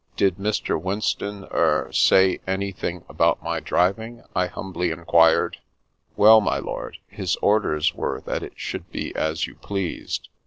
[0.17, 0.81] "Did Mr.
[0.81, 5.57] Winston— er— say an3rthing about my driving?" I humbly inquired."
[6.17, 10.27] Well, my lord, his orders were that it should be as you pleased.